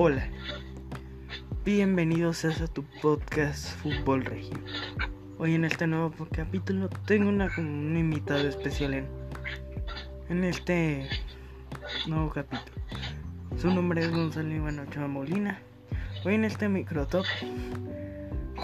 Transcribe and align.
Hola, 0.00 0.28
bienvenidos 1.64 2.44
a 2.44 2.68
tu 2.68 2.84
podcast 3.02 3.74
Fútbol 3.78 4.24
Regio. 4.24 4.56
Hoy 5.38 5.56
en 5.56 5.64
este 5.64 5.88
nuevo 5.88 6.14
capítulo 6.30 6.88
tengo 7.04 7.28
una, 7.28 7.50
un 7.58 7.96
invitado 7.96 8.46
especial 8.46 8.94
en, 8.94 9.08
en 10.28 10.44
este 10.44 11.08
nuevo 12.06 12.30
capítulo. 12.30 12.76
Su 13.56 13.72
nombre 13.72 14.02
es 14.02 14.12
Gonzalo 14.12 14.54
Iván 14.54 14.78
Ochoa 14.78 15.08
Molina. 15.08 15.58
Hoy 16.24 16.36
en 16.36 16.44
este 16.44 16.68
microtop 16.68 17.24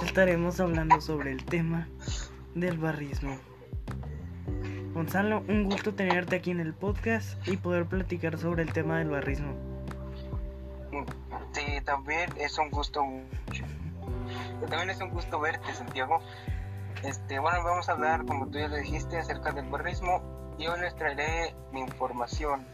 estaremos 0.04 0.60
hablando 0.60 1.00
sobre 1.00 1.32
el 1.32 1.44
tema 1.44 1.88
del 2.54 2.78
barrismo. 2.78 3.38
Gonzalo, 4.92 5.42
un 5.48 5.64
gusto 5.64 5.94
tenerte 5.94 6.36
aquí 6.36 6.52
en 6.52 6.60
el 6.60 6.74
podcast 6.74 7.44
y 7.48 7.56
poder 7.56 7.86
platicar 7.86 8.38
sobre 8.38 8.62
el 8.62 8.72
tema 8.72 9.00
del 9.00 9.08
barrismo. 9.08 9.73
También 11.84 12.30
es 12.38 12.58
un 12.58 12.70
gusto. 12.70 13.02
También 14.68 14.90
es 14.90 15.00
un 15.00 15.10
gusto 15.10 15.38
verte, 15.40 15.72
Santiago. 15.74 16.20
Este, 17.02 17.38
bueno, 17.38 17.62
vamos 17.62 17.88
a 17.88 17.92
hablar, 17.92 18.24
como 18.24 18.46
tú 18.46 18.58
ya 18.58 18.68
lo 18.68 18.76
dijiste, 18.76 19.18
acerca 19.18 19.52
del 19.52 19.68
barrismo. 19.68 20.22
Y 20.58 20.66
hoy 20.66 20.80
les 20.80 20.94
traeré 20.94 21.54
mi 21.72 21.80
información, 21.80 22.66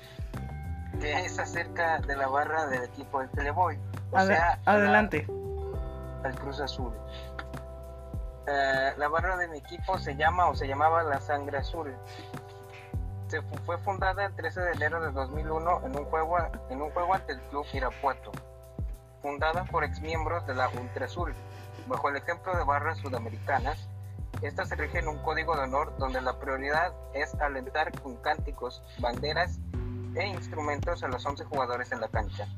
que 1.00 1.24
es 1.24 1.38
acerca 1.38 1.98
de 2.00 2.14
la 2.14 2.28
barra 2.28 2.66
del 2.66 2.84
equipo 2.84 3.20
del 3.20 3.30
Televoy. 3.30 3.78
O 4.12 4.20
sea, 4.20 4.60
adelante. 4.66 5.26
El 6.24 6.34
Cruz 6.34 6.60
Azul. 6.60 6.92
Eh, 8.46 8.94
la 8.96 9.08
barra 9.08 9.36
de 9.36 9.48
mi 9.48 9.58
equipo 9.58 9.98
se 9.98 10.16
llama 10.16 10.48
o 10.48 10.54
se 10.54 10.68
llamaba 10.68 11.02
La 11.02 11.20
Sangre 11.20 11.58
Azul. 11.58 11.94
Se 13.28 13.40
fue 13.64 13.78
fundada 13.78 14.26
el 14.26 14.34
13 14.34 14.60
de 14.60 14.72
enero 14.72 15.00
de 15.00 15.12
2001 15.12 15.86
en 15.86 15.96
un 15.96 16.04
juego, 16.06 16.36
en 16.68 16.82
un 16.82 16.90
juego 16.90 17.14
ante 17.14 17.32
el 17.32 17.40
club 17.42 17.64
Irapuato, 17.72 18.32
fundada 19.22 19.64
por 19.64 19.84
exmiembros 19.84 20.46
de 20.46 20.54
la 20.54 20.68
Ultra 20.68 21.06
Azul, 21.06 21.34
bajo 21.86 22.08
el 22.08 22.16
ejemplo 22.16 22.56
de 22.56 22.64
barras 22.64 22.98
sudamericanas. 22.98 23.88
Esta 24.42 24.64
se 24.64 24.76
rige 24.76 25.00
en 25.00 25.08
un 25.08 25.18
código 25.18 25.56
de 25.56 25.64
honor 25.64 25.96
donde 25.98 26.20
la 26.20 26.38
prioridad 26.38 26.92
es 27.14 27.34
alentar 27.36 27.92
con 28.00 28.16
cánticos, 28.16 28.82
banderas 28.98 29.58
e 30.14 30.26
instrumentos 30.26 31.02
a 31.02 31.08
los 31.08 31.24
11 31.24 31.44
jugadores 31.44 31.92
en 31.92 32.00
la 32.00 32.08
cancha. 32.08 32.48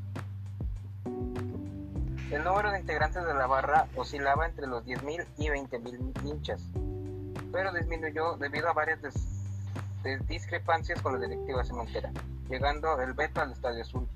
El 2.30 2.44
número 2.44 2.70
de 2.70 2.80
integrantes 2.80 3.26
de 3.26 3.34
la 3.34 3.46
barra 3.46 3.88
oscilaba 3.94 4.46
entre 4.46 4.66
los 4.66 4.84
10.000 4.86 5.26
y 5.36 5.48
20.000 5.48 6.24
hinchas, 6.24 6.62
pero 7.52 7.72
disminuyó 7.72 8.36
debido 8.38 8.70
a 8.70 8.72
varias 8.72 9.00
discrepancias 10.26 11.02
con 11.02 11.20
la 11.20 11.26
directiva 11.26 11.62
cementera, 11.62 12.10
llegando 12.48 12.98
el 13.00 13.12
veto 13.12 13.42
al 13.42 13.52
Estadio 13.52 13.82
Azul. 13.82 14.08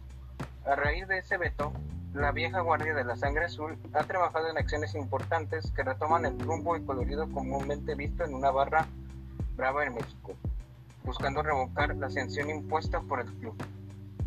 A 0.65 0.75
raíz 0.75 1.07
de 1.09 1.19
ese 1.19 1.37
veto, 1.37 1.73
la 2.17 2.33
vieja 2.33 2.61
guardia 2.61 2.95
de 2.95 3.05
la 3.05 3.17
sangre 3.17 3.45
azul 3.45 3.77
ha 3.93 4.05
trabajado 4.05 4.49
en 4.49 4.59
acciones 4.59 4.95
importantes 4.95 5.71
que 5.73 5.83
retoman 5.83 6.25
el 6.25 6.39
rumbo 6.41 6.77
y 6.77 6.85
colorido 6.85 7.31
comúnmente 7.31 7.95
visto 7.95 8.25
en 8.25 8.35
una 8.35 8.51
barra 8.51 8.87
brava 9.57 9.85
en 9.85 9.95
México, 9.95 10.35
buscando 11.05 11.43
revocar 11.43 11.95
la 11.95 12.11
sanción 12.11 12.51
impuesta 12.51 13.01
por 13.01 13.21
el 13.21 13.33
club 13.35 13.55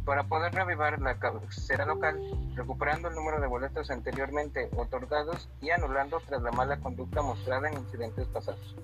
para 0.05 0.23
poder 0.23 0.53
revivar 0.53 0.99
la 1.01 1.19
cabecera 1.19 1.85
local, 1.85 2.19
recuperando 2.55 3.09
el 3.09 3.15
número 3.15 3.39
de 3.39 3.47
boletos 3.47 3.91
anteriormente 3.91 4.69
otorgados 4.75 5.49
y 5.61 5.69
anulando 5.69 6.19
tras 6.27 6.41
la 6.41 6.51
mala 6.51 6.77
conducta 6.77 7.21
mostrada 7.21 7.69
en 7.69 7.77
incidentes 7.77 8.25
pasados. 8.27 8.75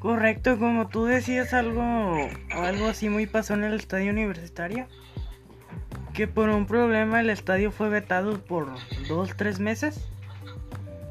Correcto, 0.00 0.58
como 0.58 0.88
tú 0.88 1.06
decías 1.06 1.52
algo 1.54 1.82
algo 2.52 2.86
así 2.86 3.08
muy 3.08 3.26
pasó 3.26 3.54
en 3.54 3.64
el 3.64 3.74
estadio 3.74 4.12
universitario, 4.12 4.86
que 6.18 6.26
por 6.26 6.48
un 6.48 6.66
problema 6.66 7.20
el 7.20 7.30
estadio 7.30 7.70
fue 7.70 7.90
vetado 7.90 8.40
por 8.40 8.66
dos, 9.06 9.36
tres 9.36 9.60
meses, 9.60 10.04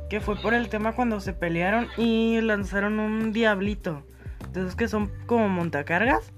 que 0.09 0.19
fue 0.19 0.35
por 0.35 0.53
el 0.53 0.67
tema 0.67 0.95
cuando 0.95 1.21
se 1.21 1.31
pelearon 1.31 1.87
y 1.95 2.41
lanzaron 2.41 2.99
un 2.99 3.31
diablito, 3.31 4.03
de 4.51 4.59
esos 4.59 4.75
que 4.75 4.89
son 4.89 5.09
como 5.25 5.47
montacargas 5.47 6.33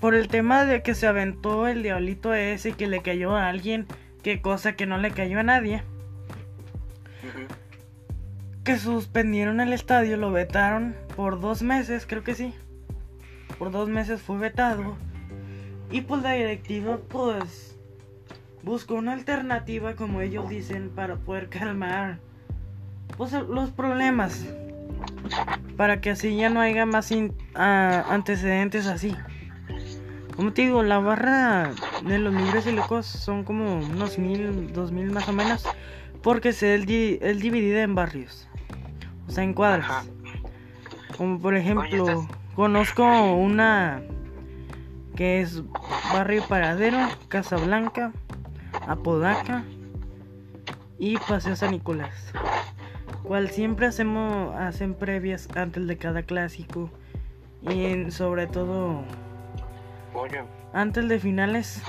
por 0.00 0.14
el 0.14 0.28
tema 0.28 0.64
de 0.64 0.82
que 0.82 0.94
se 0.94 1.06
aventó 1.06 1.68
el 1.68 1.82
diablito 1.82 2.32
ese 2.32 2.70
y 2.70 2.72
que 2.72 2.86
le 2.86 3.02
cayó 3.02 3.36
a 3.36 3.50
alguien, 3.50 3.86
que 4.22 4.40
cosa 4.40 4.72
que 4.72 4.86
no 4.86 4.96
le 4.96 5.10
cayó 5.10 5.40
a 5.40 5.42
nadie. 5.42 5.82
Que 8.64 8.78
suspendieron 8.78 9.60
el 9.60 9.74
estadio, 9.74 10.16
lo 10.16 10.32
vetaron 10.32 10.96
por 11.14 11.40
dos 11.42 11.60
meses, 11.60 12.06
creo 12.06 12.24
que 12.24 12.34
sí. 12.34 12.54
Por 13.58 13.70
dos 13.70 13.90
meses 13.90 14.22
fue 14.22 14.38
vetado. 14.38 14.96
Y 15.90 16.00
pues 16.02 16.22
la 16.22 16.32
directiva 16.32 16.98
pues 17.08 17.76
buscó 18.62 18.94
una 18.94 19.12
alternativa, 19.12 19.94
como 19.94 20.20
ellos 20.20 20.48
dicen, 20.48 20.90
para 20.90 21.16
poder 21.16 21.48
calmar 21.48 22.18
pues, 23.16 23.32
los 23.32 23.70
problemas. 23.70 24.46
Para 25.76 26.00
que 26.00 26.10
así 26.10 26.36
ya 26.36 26.50
no 26.50 26.60
haya 26.60 26.86
más 26.86 27.12
antecedentes 27.54 28.86
así. 28.86 29.14
Como 30.34 30.52
te 30.52 30.62
digo, 30.62 30.82
la 30.82 30.98
barra 30.98 31.72
de 32.04 32.18
los 32.18 32.34
libres 32.34 32.66
y 32.66 32.72
locos 32.72 33.06
son 33.06 33.44
como 33.44 33.78
unos 33.78 34.18
mil, 34.18 34.72
dos 34.72 34.92
mil 34.92 35.10
más 35.10 35.28
o 35.28 35.32
menos. 35.32 35.64
Porque 36.22 36.50
es 36.50 36.62
el, 36.62 36.86
dividida 36.86 37.82
en 37.82 37.94
barrios. 37.94 38.48
O 39.28 39.30
sea, 39.30 39.44
en 39.44 39.54
cuadras. 39.54 40.08
Como 41.16 41.38
por 41.40 41.56
ejemplo, 41.56 42.28
conozco 42.54 43.04
una 43.34 44.02
que 45.16 45.40
es 45.40 45.62
Barrio 46.12 46.44
Paradero, 46.46 46.98
Casa 47.28 47.56
Blanca, 47.56 48.12
Apodaca 48.86 49.64
y 50.98 51.16
Paseo 51.16 51.56
San 51.56 51.72
Nicolás. 51.72 52.32
Cual 53.24 53.50
siempre 53.50 53.86
hacemos 53.86 54.54
hacen 54.54 54.94
previas 54.94 55.48
antes 55.56 55.86
de 55.88 55.96
cada 55.96 56.22
clásico 56.22 56.90
y 57.62 58.10
sobre 58.12 58.46
todo 58.46 59.02
antes 60.72 61.08
de 61.08 61.18
finales, 61.18 61.82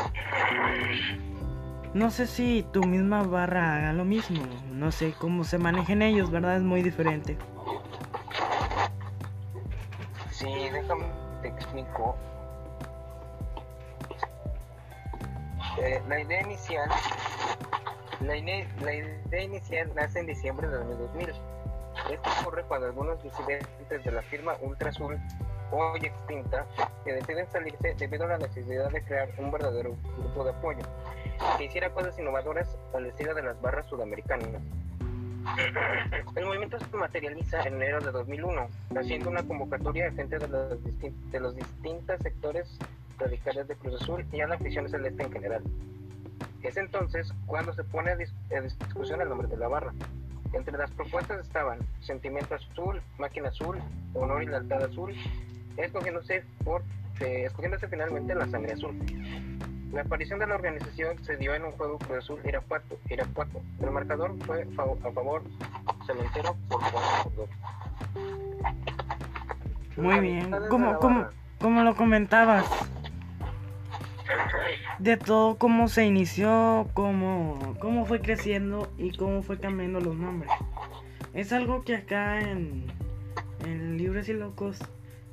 no 1.94 2.10
sé 2.10 2.28
si 2.28 2.66
tu 2.72 2.84
misma 2.84 3.24
barra 3.24 3.76
haga 3.76 3.94
lo 3.94 4.06
mismo. 4.06 4.42
No 4.72 4.92
sé 4.92 5.14
cómo 5.18 5.44
se 5.44 5.58
manejen 5.58 6.02
ellos, 6.02 6.32
¿verdad? 6.32 6.58
Es 6.58 6.64
muy 6.64 6.82
diferente. 6.82 7.38
Sí, 10.32 10.48
déjame 10.72 11.06
te 11.42 11.48
explico. 11.50 12.16
Eh, 15.78 16.02
la 16.08 16.20
idea 16.20 16.42
inicial 16.42 16.90
la, 18.22 18.34
la, 18.84 18.94
idea 18.96 19.42
inicial 19.44 19.92
nace 19.96 20.20
en 20.20 20.26
diciembre 20.26 20.68
de 20.68 20.78
2000. 20.78 21.30
Esto 21.30 22.30
ocurre 22.42 22.64
cuando 22.64 22.88
algunos 22.88 23.22
disidentes 23.22 24.04
de 24.04 24.12
la 24.12 24.22
firma 24.24 24.56
Ultra 24.62 24.90
Azul 24.90 25.18
hoy 25.72 26.00
extinta, 26.06 26.66
que 27.04 27.14
deciden 27.14 27.46
salirse 27.52 27.94
debido 27.96 28.24
a 28.24 28.28
la 28.28 28.38
necesidad 28.38 28.90
de 28.90 29.04
crear 29.04 29.30
un 29.38 29.52
verdadero 29.52 29.96
grupo 30.18 30.44
de 30.46 30.52
apoyo 30.52 30.80
que 31.58 31.66
hiciera 31.66 31.92
cosas 31.92 32.18
innovadoras 32.18 32.76
al 32.94 33.06
estilo 33.06 33.34
de 33.36 33.44
las 33.44 33.62
barras 33.62 33.86
sudamericanas. 33.88 34.62
El 36.36 36.46
movimiento 36.46 36.80
se 36.80 36.98
materializa 36.98 37.62
en 37.64 37.76
enero 37.76 38.02
de 38.02 38.12
2001, 38.12 38.68
haciendo 38.98 39.30
una 39.30 39.44
convocatoria 39.44 40.08
a 40.08 40.12
gente 40.12 40.40
de 40.40 40.48
los, 40.48 41.32
de 41.32 41.40
los 41.40 41.56
distintos 41.56 42.20
sectores 42.22 42.80
radicales 43.18 43.68
de 43.68 43.76
Cruz 43.76 44.02
Azul 44.02 44.26
y 44.32 44.42
a 44.42 44.48
la 44.48 44.56
afición 44.56 44.90
celeste 44.90 45.24
en 45.24 45.32
general. 45.32 45.64
Es 46.64 46.78
entonces 46.78 47.32
cuando 47.46 47.74
se 47.74 47.84
pone 47.84 48.12
a, 48.12 48.62
discusión 48.62 49.22
el 49.22 49.30
nombre 49.30 49.48
de 49.48 49.58
la 49.58 49.68
barra. 49.68 49.94
Entre 50.54 50.78
las 50.78 50.90
propuestas 50.92 51.46
estaban 51.46 51.80
Sentimiento 52.02 52.56
Azul, 52.56 53.02
Máquina 53.18 53.50
Azul, 53.50 53.80
Honor 54.14 54.44
y 54.44 54.48
Lealtad 54.48 54.84
Azul, 54.84 55.14
escogiéndose, 55.76 56.44
por, 56.64 56.84
eh, 57.20 57.44
escogiéndose 57.46 57.88
finalmente 57.88 58.34
la 58.34 58.48
sangre 58.48 58.74
azul. 58.74 58.98
La 59.92 60.02
aparición 60.02 60.40
de 60.40 60.48
la 60.48 60.56
organización 60.56 61.24
se 61.24 61.38
dio 61.38 61.54
en 61.54 61.64
un 61.64 61.72
juego 61.72 61.98
Cruz 62.00 62.18
Azul 62.20 62.40
Irapuato. 62.44 63.00
Irapuato. 63.10 63.62
El 63.82 63.92
marcador 63.92 64.36
fue 64.46 64.64
a 64.64 64.76
favor 64.76 65.44
cementero 66.06 66.56
por 66.70 66.80
4 66.92 67.32
por 67.36 67.48
Muy 70.04 70.20
bien, 70.20 70.52
como, 70.70 71.00
como, 71.00 71.28
como 71.60 71.84
lo 71.84 71.96
comentabas, 71.96 72.66
de 75.00 75.18
todo 75.18 75.58
cómo 75.58 75.88
se 75.88 76.06
inició, 76.06 76.88
cómo, 76.94 77.76
cómo 77.80 78.06
fue 78.06 78.22
creciendo 78.22 78.92
y 78.98 79.16
cómo 79.16 79.44
fue 79.44 79.60
cambiando 79.60 80.00
los 80.00 80.16
nombres. 80.16 80.52
Es 81.34 81.54
algo 81.54 81.84
que 81.84 81.96
acá 81.96 82.40
en, 82.40 82.86
en 83.66 83.98
Libres 83.98 84.30
y 84.30 84.34
Locos 84.34 84.80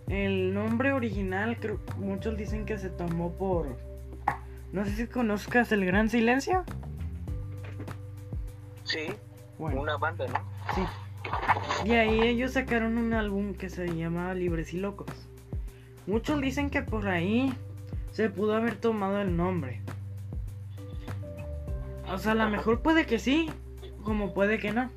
el 0.08 0.52
nombre 0.52 0.92
original, 0.92 1.56
creo, 1.58 1.80
muchos 1.96 2.36
dicen 2.36 2.66
que 2.66 2.76
se 2.76 2.90
tomó 2.90 3.32
por. 3.32 3.78
No 4.72 4.84
sé 4.84 4.90
si 4.92 5.06
conozcas 5.06 5.72
El 5.72 5.86
Gran 5.86 6.10
Silencio. 6.10 6.64
Sí, 8.84 9.14
una 9.58 9.96
banda, 9.96 10.26
¿no? 10.28 10.40
Sí. 10.74 10.82
Y 11.86 11.92
ahí 11.92 12.20
ellos 12.20 12.52
sacaron 12.52 12.98
un 12.98 13.14
álbum 13.14 13.54
que 13.54 13.70
se 13.70 13.86
llamaba 13.86 14.34
Libres 14.34 14.74
y 14.74 14.78
Locos. 14.78 15.08
Muchos 16.06 16.40
dicen 16.40 16.68
que 16.68 16.82
por 16.82 17.08
ahí 17.08 17.54
se 18.14 18.30
pudo 18.30 18.54
haber 18.54 18.76
tomado 18.76 19.20
el 19.20 19.36
nombre. 19.36 19.80
O 22.10 22.16
sea, 22.16 22.32
a 22.32 22.36
lo 22.36 22.48
mejor 22.48 22.80
puede 22.80 23.06
que 23.06 23.18
sí, 23.18 23.50
como 24.04 24.32
puede 24.32 24.58
que 24.58 24.72
no. 24.72 24.88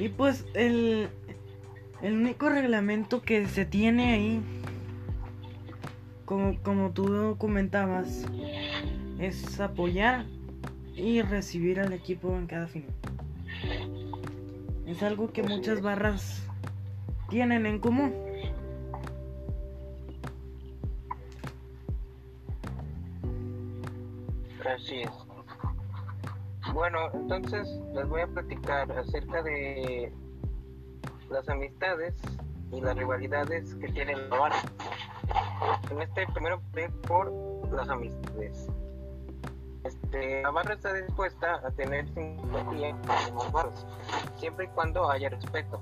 Y 0.00 0.08
pues 0.08 0.44
el, 0.54 1.08
el 2.02 2.14
único 2.14 2.48
reglamento 2.48 3.22
que 3.22 3.46
se 3.46 3.64
tiene 3.64 4.14
ahí, 4.14 4.42
como, 6.24 6.60
como 6.62 6.90
tú 6.90 7.36
comentabas, 7.38 8.26
es 9.20 9.60
apoyar 9.60 10.26
y 10.96 11.22
recibir 11.22 11.78
al 11.78 11.92
equipo 11.92 12.36
en 12.36 12.48
cada 12.48 12.66
final. 12.66 12.90
Es 14.88 15.04
algo 15.04 15.32
que 15.32 15.44
muchas 15.44 15.82
barras 15.82 16.42
tienen 17.28 17.64
en 17.66 17.78
común. 17.78 18.12
Así 24.90 25.02
es. 25.02 26.72
Bueno, 26.74 26.98
entonces 27.14 27.68
les 27.94 28.08
voy 28.08 28.22
a 28.22 28.26
platicar 28.26 28.90
acerca 28.90 29.40
de 29.40 30.12
las 31.30 31.48
amistades 31.48 32.16
y 32.72 32.80
las 32.80 32.96
rivalidades 32.96 33.76
que 33.76 33.86
tiene 33.86 34.16
la 34.16 34.36
barra. 34.36 34.56
En 35.92 36.02
este 36.02 36.26
primero 36.32 36.60
por 37.06 37.30
las 37.72 37.88
amistades. 37.88 38.68
Este, 39.84 40.42
la 40.42 40.50
barra 40.50 40.74
está 40.74 40.92
dispuesta 40.92 41.60
a 41.64 41.70
tener 41.70 42.08
simpatía 42.08 42.90
con 42.90 43.34
los 43.36 43.52
barras, 43.52 43.86
siempre 44.38 44.64
y 44.64 44.68
cuando 44.70 45.08
haya 45.08 45.28
respeto 45.28 45.80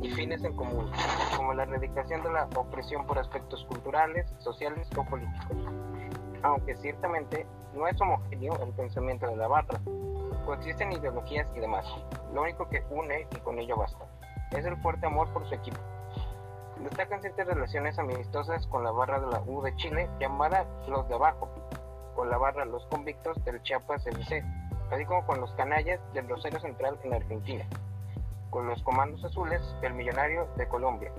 y 0.00 0.10
fines 0.10 0.44
en 0.44 0.54
común, 0.54 0.88
como 1.36 1.54
la 1.54 1.64
erradicación 1.64 2.22
de 2.22 2.30
la 2.30 2.44
opresión 2.54 3.04
por 3.04 3.18
aspectos 3.18 3.64
culturales, 3.64 4.32
sociales 4.38 4.88
o 4.96 5.04
políticos. 5.04 5.56
Aunque 6.44 6.76
ciertamente 6.76 7.44
no 7.74 7.86
es 7.86 8.00
homogéneo 8.00 8.58
el 8.62 8.72
pensamiento 8.72 9.26
de 9.26 9.36
la 9.36 9.48
barra, 9.48 9.80
coexisten 10.44 10.92
ideologías 10.92 11.46
y 11.54 11.60
demás. 11.60 11.86
Lo 12.32 12.42
único 12.42 12.68
que 12.68 12.82
une, 12.90 13.26
y 13.34 13.40
con 13.40 13.58
ello 13.58 13.76
basta, 13.76 14.04
es 14.52 14.64
el 14.64 14.76
fuerte 14.78 15.06
amor 15.06 15.32
por 15.32 15.48
su 15.48 15.54
equipo. 15.54 15.78
Destacan 16.80 17.20
ciertas 17.20 17.46
relaciones 17.46 17.98
amistosas 17.98 18.66
con 18.68 18.84
la 18.84 18.92
barra 18.92 19.20
de 19.20 19.26
la 19.26 19.40
U 19.46 19.62
de 19.62 19.74
Chile, 19.76 20.08
llamada 20.20 20.66
Los 20.88 21.08
de 21.08 21.14
Abajo, 21.14 21.48
con 22.14 22.30
la 22.30 22.38
barra 22.38 22.64
Los 22.64 22.86
Convictos 22.86 23.42
del 23.44 23.62
Chiapas 23.62 24.06
FC, 24.06 24.44
así 24.90 25.04
como 25.04 25.26
con 25.26 25.40
los 25.40 25.52
canallas 25.52 26.00
del 26.14 26.28
Rosario 26.28 26.60
Central 26.60 26.98
en 27.02 27.14
Argentina 27.14 27.66
con 28.50 28.66
los 28.66 28.82
Comandos 28.82 29.24
Azules 29.24 29.60
del 29.80 29.94
Millonario 29.94 30.48
de 30.56 30.66
Colombia, 30.68 31.12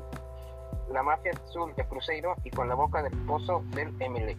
la 0.92 1.04
Mafia 1.04 1.32
Azul 1.32 1.74
de 1.76 1.86
Cruzeiro 1.86 2.36
y 2.44 2.50
con 2.50 2.68
la 2.68 2.76
Boca 2.76 3.04
del 3.04 3.14
Pozo 3.26 3.64
del 3.76 3.94
Emelec. 4.02 4.38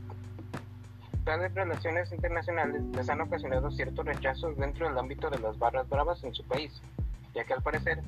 Tales 1.30 1.54
relaciones 1.54 2.10
internacionales 2.10 2.82
les 2.92 3.08
han 3.08 3.20
ocasionado 3.20 3.70
ciertos 3.70 4.04
rechazos 4.04 4.56
dentro 4.56 4.88
del 4.88 4.98
ámbito 4.98 5.30
de 5.30 5.38
las 5.38 5.56
barras 5.60 5.88
bravas 5.88 6.24
en 6.24 6.34
su 6.34 6.42
país, 6.42 6.82
ya 7.36 7.44
que 7.44 7.52
al 7.52 7.62
parecer 7.62 8.02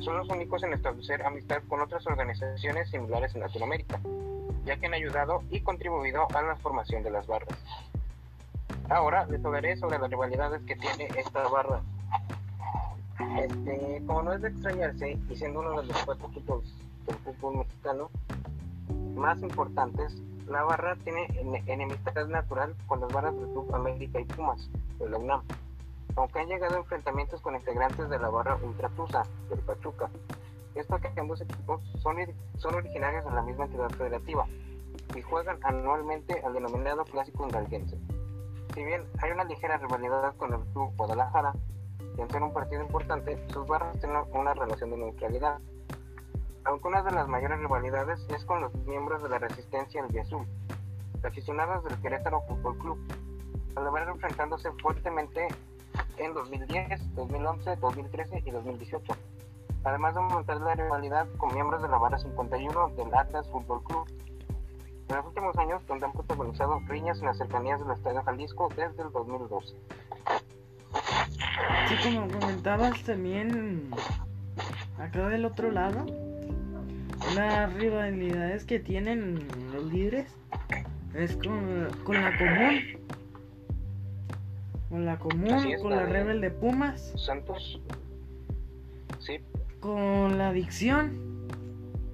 son 0.00 0.16
los 0.16 0.28
únicos 0.28 0.64
en 0.64 0.72
establecer 0.72 1.22
amistad 1.22 1.62
con 1.68 1.80
otras 1.80 2.04
organizaciones 2.08 2.90
similares 2.90 3.32
en 3.36 3.42
Latinoamérica, 3.42 4.00
ya 4.64 4.76
que 4.78 4.86
han 4.86 4.94
ayudado 4.94 5.44
y 5.48 5.60
contribuido 5.60 6.26
a 6.34 6.42
la 6.42 6.56
formación 6.56 7.04
de 7.04 7.12
las 7.12 7.28
barras. 7.28 7.56
Ahora 8.88 9.26
les 9.26 9.44
hablaré 9.44 9.76
sobre 9.76 10.00
las 10.00 10.10
rivalidades 10.10 10.60
que 10.62 10.74
tiene 10.74 11.08
esta 11.16 11.46
barra 11.46 11.82
este, 13.38 14.02
como 14.08 14.24
no 14.24 14.32
es 14.32 14.42
de 14.42 14.48
extrañarse, 14.48 15.16
y 15.30 15.36
siendo 15.36 15.60
uno 15.60 15.82
de 15.82 15.86
los 15.86 16.04
cuatro 16.04 16.26
equipos 16.30 16.64
del 17.06 17.14
fútbol 17.18 17.58
mexicano 17.58 18.10
más 19.14 19.40
importantes, 19.40 20.20
la 20.46 20.62
barra 20.62 20.96
tiene 20.96 21.26
enemistad 21.66 22.26
natural 22.26 22.74
con 22.86 23.00
las 23.00 23.12
barras 23.12 23.34
del 23.34 23.48
Club 23.48 23.74
América 23.74 24.20
y 24.20 24.24
Pumas, 24.24 24.70
de 24.98 25.08
la 25.08 25.18
UNAM, 25.18 25.42
aunque 26.16 26.40
han 26.40 26.48
llegado 26.48 26.76
a 26.76 26.78
enfrentamientos 26.78 27.40
con 27.40 27.54
integrantes 27.54 28.08
de 28.08 28.18
la 28.18 28.28
barra 28.28 28.56
Ultratusa, 28.56 29.22
del 29.48 29.58
Pachuca. 29.60 30.08
Esto 30.74 30.98
que 30.98 31.20
ambos 31.20 31.40
equipos 31.40 31.80
son, 32.00 32.16
son 32.58 32.74
originarios 32.74 33.24
de 33.24 33.30
la 33.30 33.42
misma 33.42 33.64
entidad 33.64 33.90
federativa 33.90 34.46
y 35.14 35.22
juegan 35.22 35.58
anualmente 35.62 36.40
al 36.44 36.52
denominado 36.52 37.04
Clásico 37.04 37.48
Hidalguense. 37.48 37.98
Si 38.74 38.84
bien 38.84 39.04
hay 39.22 39.30
una 39.30 39.44
ligera 39.44 39.78
rivalidad 39.78 40.36
con 40.36 40.52
el 40.52 40.60
Club 40.72 40.92
Guadalajara, 40.96 41.54
y 42.16 42.20
en 42.20 42.30
ser 42.30 42.42
un 42.42 42.52
partido 42.52 42.82
importante, 42.82 43.38
sus 43.52 43.66
barras 43.66 43.98
tienen 43.98 44.22
una 44.32 44.54
relación 44.54 44.90
de 44.90 44.96
neutralidad. 44.98 45.58
Aunque 46.66 46.88
una 46.88 47.02
de 47.02 47.12
las 47.12 47.28
mayores 47.28 47.60
rivalidades 47.60 48.26
es 48.28 48.44
con 48.44 48.60
los 48.60 48.74
miembros 48.86 49.22
de 49.22 49.28
la 49.28 49.38
resistencia 49.38 50.04
en 50.04 50.18
Azul, 50.18 50.46
aficionados 51.22 51.84
del 51.84 51.96
Querétaro 52.00 52.42
Fútbol 52.42 52.76
Club, 52.78 52.98
al 53.76 53.86
haber 53.86 54.08
enfrentándose 54.08 54.70
fuertemente 54.82 55.46
en 56.16 56.34
2010, 56.34 57.14
2011, 57.14 57.76
2013 57.76 58.42
y 58.44 58.50
2018, 58.50 59.12
además 59.84 60.14
de 60.14 60.20
aumentar 60.20 60.60
la 60.60 60.74
rivalidad 60.74 61.28
con 61.36 61.54
miembros 61.54 61.82
de 61.82 61.88
la 61.88 61.98
barra 61.98 62.18
51 62.18 62.88
del 62.96 63.14
Atlas 63.14 63.48
Fútbol 63.48 63.84
Club. 63.84 64.08
En 65.08 65.16
los 65.16 65.26
últimos 65.26 65.56
años, 65.58 65.86
donde 65.86 66.06
han 66.06 66.12
protagonizado 66.12 66.80
riñas 66.88 67.20
en 67.20 67.26
las 67.26 67.38
cercanías 67.38 67.78
del 67.78 67.92
Estadio 67.92 68.24
Jalisco 68.24 68.68
desde 68.74 69.02
el 69.02 69.12
2012. 69.12 69.76
Sí, 71.88 71.96
como 72.02 72.26
comentabas 72.26 73.00
también 73.04 73.90
acá 74.98 75.28
del 75.28 75.44
otro 75.44 75.70
lado, 75.70 76.06
las 77.34 77.72
rivalidades 77.74 78.64
que 78.64 78.78
tienen 78.78 79.46
los 79.72 79.92
líderes 79.92 80.32
es 81.14 81.36
con, 81.36 81.88
con 82.04 82.22
la 82.22 82.36
común. 82.38 82.80
Con 84.88 85.04
la 85.04 85.18
común, 85.18 85.64
con 85.82 85.90
la, 85.90 86.06
rebel 86.06 86.40
de 86.40 86.50
Pumas. 86.50 87.12
Santos. 87.16 87.80
Sí. 89.18 89.40
Con 89.80 90.38
la 90.38 90.48
adicción. 90.48 91.46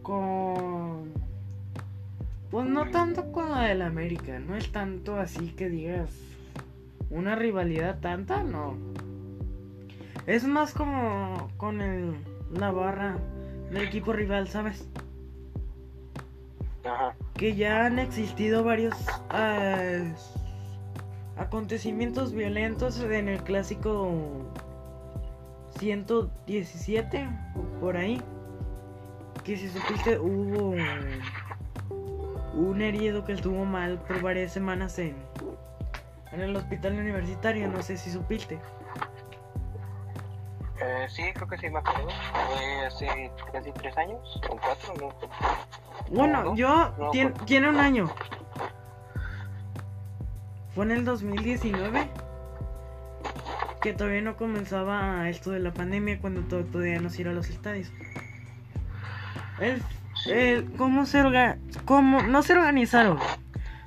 Con. 0.03 1.12
Pues 2.50 2.67
no 2.67 2.91
tanto 2.91 3.32
con 3.32 3.50
la 3.50 3.62
del 3.62 3.82
América. 3.82 4.38
No 4.38 4.56
es 4.56 4.70
tanto 4.73 5.17
así 5.17 5.53
que 5.53 5.69
digas. 5.69 6.11
Una 7.11 7.35
rivalidad 7.35 8.00
tanta, 8.00 8.43
no. 8.43 8.76
Es 10.26 10.44
más 10.44 10.73
como 10.73 11.50
con 11.56 11.82
el, 11.82 12.15
la 12.55 12.70
barra 12.70 13.19
del 13.72 13.84
equipo 13.84 14.12
rival, 14.12 14.48
¿sabes? 14.48 14.86
Ajá. 16.84 17.14
Que 17.34 17.55
ya 17.56 17.86
han 17.86 17.98
existido 17.98 18.62
varios 18.64 18.94
uh, 19.31 20.12
acontecimientos 21.41 22.32
violentos 22.32 23.00
en 23.00 23.29
el 23.29 23.43
clásico 23.43 24.12
117, 25.79 27.29
por 27.81 27.96
ahí. 27.96 28.20
Que 29.43 29.56
si 29.56 29.69
supiste 29.69 30.19
hubo 30.19 30.74
un 32.55 32.82
herido 32.82 33.24
que 33.24 33.32
estuvo 33.32 33.64
mal 33.64 33.98
por 34.06 34.20
varias 34.20 34.52
semanas 34.52 34.98
en, 34.98 35.17
en 36.32 36.41
el 36.41 36.55
hospital 36.55 36.98
universitario, 36.98 37.69
no 37.69 37.82
sé 37.82 37.96
si 37.96 38.10
supiste. 38.10 38.60
Eh, 40.84 41.06
sí, 41.08 41.22
creo 41.34 41.46
que 41.46 41.58
sí 41.58 41.70
me 41.70 41.79
acuerdo. 41.79 42.08
Fue 42.08 42.86
hace 42.86 43.31
casi 43.53 43.70
tres 43.72 43.96
años, 43.96 44.41
o 44.51 44.56
cuatro, 44.56 44.94
no. 45.01 45.15
Bueno, 46.10 46.56
yo. 46.56 46.93
tiene, 47.46 47.69
un 47.69 47.79
año. 47.79 48.12
Fue 50.74 50.84
en 50.84 50.91
el 50.91 51.05
2019. 51.05 52.08
Que 53.81 53.93
todavía 53.93 54.22
no 54.22 54.36
comenzaba 54.36 55.29
esto 55.29 55.51
de 55.51 55.58
la 55.58 55.72
pandemia 55.72 56.20
cuando 56.20 56.43
todavía 56.43 57.01
no 57.01 57.10
se 57.10 57.22
iba 57.22 57.31
a 57.31 57.34
los 57.34 57.48
estadios. 57.48 57.93
El, 59.60 59.82
el, 60.27 60.72
¿Cómo 60.72 61.05
se 61.06 61.20
orga, 61.20 61.58
cómo, 61.84 62.22
No 62.22 62.43
se 62.43 62.55
organizaron. 62.55 63.19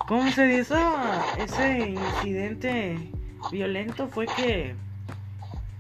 ¿Cómo 0.07 0.29
se 0.31 0.53
hizo 0.53 0.77
ese 1.37 1.89
incidente 1.89 3.11
violento? 3.51 4.07
Fue 4.07 4.27
que 4.27 4.75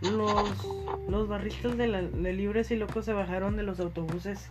los, 0.01 0.67
los 1.07 1.27
barristas 1.27 1.77
de, 1.77 1.87
libres 2.33 2.71
y 2.71 2.75
locos 2.75 3.05
se 3.05 3.13
bajaron 3.13 3.55
de 3.55 3.63
los 3.63 3.79
autobuses 3.79 4.49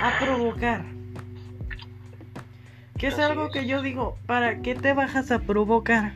a 0.00 0.18
provocar. 0.18 0.84
Que 2.98 3.08
es 3.08 3.18
algo 3.18 3.50
que 3.50 3.66
yo 3.66 3.82
digo, 3.82 4.16
¿para 4.26 4.62
qué 4.62 4.74
te 4.74 4.92
bajas 4.92 5.30
a 5.32 5.40
provocar? 5.40 6.12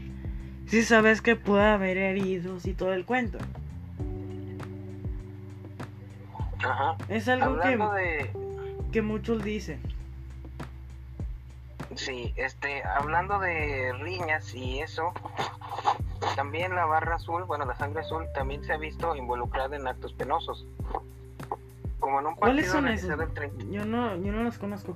Si 0.66 0.82
sabes 0.82 1.20
que 1.20 1.36
puede 1.36 1.64
haber 1.64 1.96
heridos 1.96 2.66
y 2.66 2.74
todo 2.74 2.92
el 2.92 3.04
cuento. 3.04 3.38
Es 7.08 7.28
algo 7.28 7.60
que, 7.60 8.30
que 8.92 9.02
muchos 9.02 9.42
dicen. 9.42 9.80
Sí, 11.96 12.34
este, 12.36 12.84
hablando 12.84 13.38
de 13.38 13.92
riñas 14.00 14.54
y 14.54 14.80
eso, 14.80 15.12
también 16.37 16.75
la 16.75 16.85
barra 16.85 17.16
azul, 17.16 17.45
bueno, 17.45 17.64
la 17.64 17.75
sangre 17.75 18.00
azul 18.00 18.26
también 18.35 18.62
se 18.62 18.73
ha 18.73 18.76
visto 18.76 19.16
involucrada 19.16 19.75
en 19.75 19.88
actos 19.88 20.12
penosos. 20.12 20.66
Como 21.99 22.21
en 22.21 22.26
un 22.26 22.35
¿Cuáles 22.37 22.71
son 22.71 22.87
esos? 22.87 23.19
Yo 23.71 23.85
no, 23.85 24.14
yo 24.16 24.31
no 24.31 24.45
los 24.45 24.59
conozco. 24.59 24.95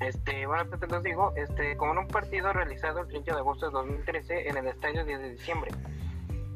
Este, 0.00 0.46
bueno, 0.46 0.68
te 0.78 0.86
los 0.88 1.02
digo, 1.02 1.32
este, 1.36 1.76
como 1.76 1.92
en 1.92 1.98
un 1.98 2.08
partido 2.08 2.52
realizado 2.52 3.00
el 3.00 3.08
30 3.08 3.32
de 3.32 3.38
agosto 3.38 3.66
de 3.66 3.72
2013 3.72 4.48
en 4.48 4.56
el 4.58 4.66
estadio 4.66 5.04
10 5.04 5.20
de 5.20 5.30
diciembre, 5.30 5.70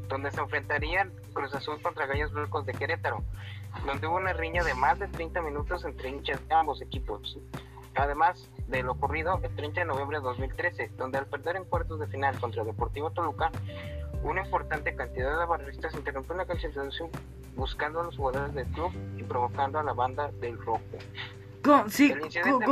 donde 0.09 0.31
se 0.31 0.41
enfrentarían 0.41 1.13
Cruz 1.33 1.55
Azul 1.55 1.81
contra 1.81 2.07
Gallos 2.07 2.33
Blancos 2.33 2.67
de 2.67 2.75
Querétaro, 2.75 3.23
donde 3.87 4.09
hubo 4.09 4.17
una 4.17 4.35
riña 4.35 4.63
de 4.65 4.75
más 4.75 4.99
de 4.99 5.07
30 5.09 5.41
minutos 5.41 5.85
entre 5.85 6.11
hinchas 6.11 6.47
de 6.47 6.55
ambos 6.55 6.83
equipos. 6.83 7.39
Además 8.01 8.49
de 8.69 8.83
lo 8.83 8.93
ocurrido 8.93 9.39
el 9.43 9.55
30 9.55 9.81
de 9.81 9.87
noviembre 9.87 10.19
de 10.19 10.25
2013, 10.25 10.91
donde 10.97 11.19
al 11.19 11.27
perder 11.27 11.57
en 11.57 11.65
cuartos 11.65 12.01
de 12.01 12.07
final 12.07 12.39
contra 12.41 12.65
Deportivo 12.65 13.11
Toluca, 13.11 13.51
una 14.23 14.43
importante 14.45 14.95
cantidad 14.95 15.39
de 15.39 15.47
barristas 15.47 15.95
interrumpió 15.95 16.35
la 16.37 16.47
concentración 16.47 17.11
buscando 17.57 18.01
a 18.01 18.05
los 18.05 18.17
jugadores 18.17 18.55
del 18.55 18.67
club 18.69 18.91
y 19.19 19.23
provocando 19.23 19.79
a 19.79 19.83
la 19.83 19.93
banda 19.93 20.31
del 20.41 20.57
Rojo. 20.59 20.81
Sí, 21.89 22.09
incidente- 22.25 22.65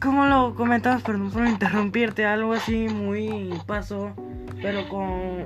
como 0.00 0.24
lo 0.26 0.54
comentabas, 0.54 1.02
perdón 1.02 1.30
por 1.30 1.46
interrumpirte, 1.46 2.24
algo 2.26 2.52
así 2.52 2.88
muy 2.88 3.58
pasó, 3.66 4.12
pero 4.62 4.88
con 4.88 5.02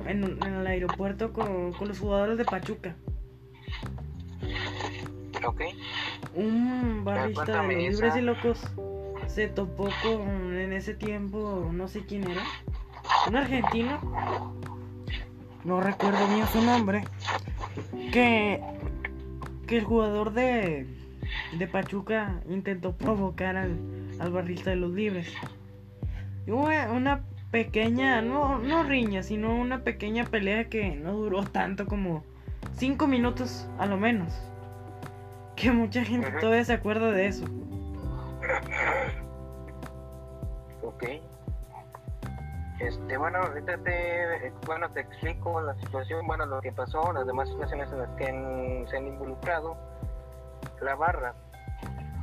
en, 0.07 0.37
en 0.43 0.53
el 0.55 0.67
aeropuerto 0.67 1.31
con, 1.33 1.71
con 1.73 1.87
los 1.87 1.99
jugadores 1.99 2.37
de 2.37 2.45
Pachuca. 2.45 2.95
¿Ok? 5.45 5.61
Un 6.35 7.03
barrista 7.05 7.45
de 7.45 7.51
libres 7.91 8.15
y 8.15 8.21
locos 8.21 8.61
se 9.29 9.47
topó 9.47 9.89
con 10.03 10.57
en 10.57 10.73
ese 10.73 10.93
tiempo, 10.93 11.69
no 11.71 11.87
sé 11.87 12.03
quién 12.05 12.29
era, 12.29 12.41
un 13.27 13.35
argentino, 13.35 14.53
no 15.63 15.81
recuerdo 15.81 16.27
bien 16.27 16.47
su 16.47 16.61
nombre, 16.61 17.03
que, 18.11 18.61
que 19.67 19.77
el 19.77 19.83
jugador 19.83 20.33
de, 20.33 20.87
de 21.57 21.67
Pachuca 21.67 22.41
intentó 22.49 22.95
provocar 22.95 23.55
al, 23.55 23.77
al 24.19 24.31
barrista 24.31 24.71
de 24.71 24.77
los 24.77 24.91
libres. 24.91 25.31
Y 26.47 26.51
hubo 26.51 26.67
una 26.91 27.23
pequeña, 27.51 28.21
no, 28.21 28.57
no 28.57 28.83
riña, 28.83 29.21
sino 29.21 29.55
una 29.55 29.83
pequeña 29.83 30.25
pelea 30.25 30.69
que 30.69 30.95
no 30.95 31.13
duró 31.13 31.43
tanto 31.43 31.85
como 31.85 32.23
5 32.77 33.07
minutos 33.07 33.67
a 33.77 33.85
lo 33.85 33.97
menos. 33.97 34.33
Que 35.55 35.71
mucha 35.71 36.03
gente 36.03 36.31
todavía 36.39 36.63
se 36.63 36.73
acuerda 36.73 37.11
de 37.11 37.27
eso. 37.27 37.45
Ok. 40.99 41.09
Este, 42.79 43.17
bueno, 43.17 43.39
ahorita 43.39 43.77
te, 43.77 44.51
bueno, 44.65 44.89
te 44.91 45.01
explico 45.01 45.61
la 45.61 45.73
situación, 45.75 46.27
bueno, 46.27 46.45
lo 46.45 46.59
que 46.59 46.73
pasó, 46.73 47.13
las 47.13 47.25
demás 47.25 47.47
situaciones 47.47 47.89
en 47.91 47.99
las 47.99 48.09
que 48.17 48.85
se 48.89 48.97
han 48.97 49.07
involucrado 49.07 49.77
la 50.81 50.95
barra. 50.95 51.33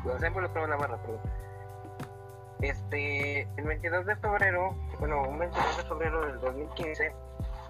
Bueno, 0.03 0.19
se 0.19 0.27
ha 0.27 0.29
involucrado 0.29 0.67
la 0.67 0.77
barra, 0.77 0.97
perdón. 0.99 1.21
Este, 2.61 3.43
el 3.43 3.65
22 3.65 4.05
de 4.05 4.17
febrero, 4.17 4.75
bueno, 4.99 5.23
un 5.23 5.39
22 5.39 5.77
de 5.77 5.83
febrero 5.85 6.27
del 6.27 6.41
2015, 6.41 7.15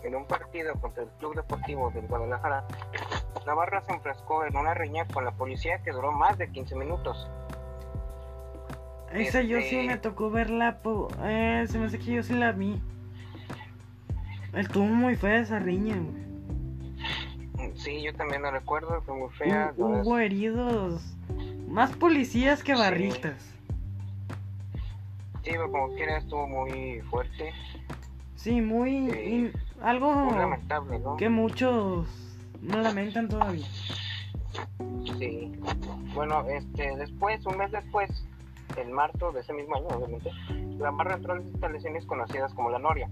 en 0.02 0.14
un 0.14 0.26
partido 0.26 0.74
contra 0.80 1.04
el 1.04 1.08
Club 1.18 1.36
Deportivo 1.36 1.90
del 1.90 2.06
Guadalajara, 2.06 2.64
la 3.44 3.54
barra 3.54 3.80
se 3.82 3.92
enfrascó 3.92 4.44
en 4.44 4.56
una 4.56 4.74
riña 4.74 5.06
con 5.12 5.24
la 5.24 5.30
policía 5.30 5.78
que 5.82 5.92
duró 5.92 6.10
más 6.10 6.36
de 6.36 6.50
15 6.50 6.74
minutos. 6.74 7.30
Esa 9.12 9.40
yo 9.42 9.58
sí 9.58 9.64
Este- 9.76 9.86
me 9.86 9.96
tocó 9.98 10.30
verla, 10.30 10.78
po- 10.82 11.08
eh, 11.22 11.64
se 11.68 11.78
me 11.78 11.86
hace 11.86 11.98
que 11.98 12.12
yo 12.14 12.22
sí 12.22 12.34
la 12.34 12.52
vi. 12.52 12.80
Estuvo 14.52 14.84
muy 14.86 15.16
fea 15.16 15.38
esa 15.40 15.58
riña, 15.58 15.96
güey. 15.96 16.26
Sí, 17.76 18.02
yo 18.02 18.14
también 18.14 18.42
lo 18.42 18.50
recuerdo, 18.50 19.00
fue 19.02 19.14
muy 19.16 19.30
fea. 19.30 19.72
No 19.76 19.86
Hubo 19.86 20.18
heridos, 20.18 21.02
más 21.68 21.92
policías 21.92 22.62
que 22.62 22.74
Sí. 22.74 22.78
barristas. 22.80 23.54
Sí, 25.42 25.52
pero 25.52 25.70
como 25.70 25.94
quiera 25.94 26.18
estuvo 26.18 26.46
muy 26.48 27.00
fuerte, 27.10 27.52
Sí, 28.34 28.60
muy... 28.60 29.10
Sí. 29.10 29.18
in- 29.20 29.52
algo 29.82 30.12
muy 30.12 30.38
lamentable, 30.38 30.98
¿no? 30.98 31.16
que 31.16 31.28
muchos 31.28 32.06
no 32.62 32.78
lamentan 32.80 33.28
todavía. 33.28 33.66
Sí. 35.18 35.52
Bueno, 36.14 36.44
este, 36.48 36.96
después, 36.96 37.44
un 37.46 37.58
mes 37.58 37.70
después, 37.72 38.10
en 38.76 38.92
marzo 38.92 39.32
de 39.32 39.40
ese 39.40 39.52
mismo 39.52 39.76
año, 39.76 39.86
obviamente, 39.88 40.30
la 40.78 40.90
barra 40.90 41.14
entró 41.16 41.32
a 41.32 41.36
las 41.36 41.46
instalaciones 41.46 42.04
conocidas 42.06 42.52
como 42.54 42.70
La 42.70 42.78
Noria, 42.78 43.08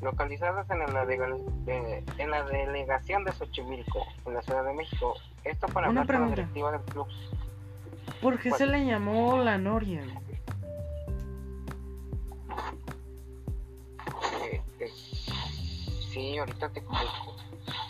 localizadas 0.00 0.68
en 0.70 0.78
la, 0.92 1.06
de- 1.06 2.04
en 2.18 2.30
la 2.30 2.44
delegación 2.44 3.24
de 3.24 3.32
Xochimilco, 3.32 4.04
en 4.26 4.34
la 4.34 4.42
Ciudad 4.42 4.64
de 4.64 4.72
México. 4.74 5.14
Esto 5.44 5.66
para 5.68 5.88
hablar 5.88 6.06
con 6.06 6.20
la 6.22 6.28
directiva 6.28 6.72
del 6.72 6.80
club. 6.82 7.06
¿Por 8.20 8.38
qué 8.38 8.48
¿Cuál? 8.50 8.58
se 8.58 8.66
le 8.66 8.84
llamó 8.86 9.38
la 9.38 9.58
Noria? 9.58 10.02
Eh, 14.44 14.60
eh, 14.80 14.88
sí, 16.12 16.38
ahorita 16.38 16.68
te 16.70 16.80
explico. 16.80 17.36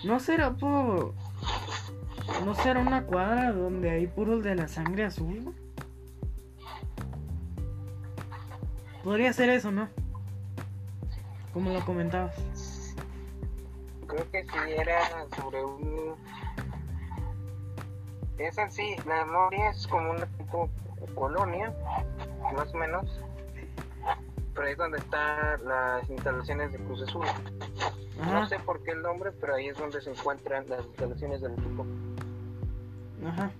¿No 0.04 0.20
será 0.20 0.50
por... 0.52 1.14
¿No 2.44 2.54
será 2.54 2.80
una 2.80 3.04
cuadra 3.04 3.52
donde 3.52 3.90
hay 3.90 4.06
puros 4.06 4.42
de 4.42 4.54
la 4.54 4.66
sangre 4.68 5.04
azul? 5.04 5.54
Podría 9.04 9.34
ser 9.34 9.50
eso, 9.50 9.70
¿no? 9.70 9.88
Como 11.52 11.70
lo 11.74 11.84
comentabas. 11.84 12.34
Creo 14.06 14.30
que 14.30 14.42
sí 14.44 14.72
era 14.76 14.98
sobre 15.36 15.62
un... 15.62 16.14
Es 18.38 18.58
así, 18.58 18.96
la 19.06 19.26
Noria 19.26 19.70
es 19.70 19.86
como 19.86 20.10
una 20.10 20.26
tipo 20.38 20.70
colonia, 21.14 21.72
más 22.56 22.72
o 22.74 22.78
menos. 22.78 23.20
Pero 24.54 24.66
ahí 24.66 24.72
es 24.72 24.78
donde 24.78 24.98
están 24.98 25.64
las 25.64 26.08
instalaciones 26.08 26.72
de 26.72 26.78
Cruz 26.78 27.02
Azul. 27.02 27.26
No 28.24 28.48
sé 28.48 28.58
por 28.60 28.82
qué 28.82 28.92
el 28.92 29.02
nombre, 29.02 29.32
pero 29.32 29.54
ahí 29.54 29.68
es 29.68 29.76
donde 29.76 30.00
se 30.00 30.10
encuentran 30.10 30.66
las 30.68 30.84
instalaciones 30.86 31.42
del 31.42 31.52
equipo. 31.52 31.86
ajá. 33.26 33.50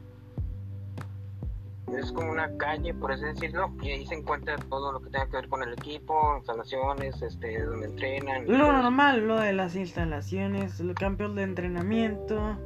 Es 1.92 2.10
como 2.12 2.32
una 2.32 2.50
calle, 2.56 2.94
por 2.94 3.12
así 3.12 3.24
decirlo, 3.24 3.70
y 3.82 3.90
ahí 3.90 4.06
se 4.06 4.14
encuentra 4.14 4.56
todo 4.56 4.90
lo 4.92 5.00
que 5.00 5.10
tenga 5.10 5.26
que 5.26 5.36
ver 5.36 5.48
con 5.48 5.62
el 5.62 5.74
equipo, 5.74 6.34
instalaciones, 6.38 7.20
este, 7.22 7.62
donde 7.62 7.86
entrenan. 7.86 8.44
Lo 8.48 8.72
normal, 8.72 9.28
lo 9.28 9.38
de 9.38 9.52
las 9.52 9.76
instalaciones, 9.76 10.80
los 10.80 10.94
campos 10.96 11.34
de 11.36 11.42
entrenamiento, 11.42 12.56